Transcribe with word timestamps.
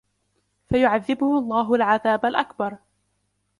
فَيُعَذِّبُهُ 0.69 1.39
اللَّهُ 1.39 1.73
الْعَذَابَ 1.75 2.25
الْأَكْبَرَ 2.25 2.77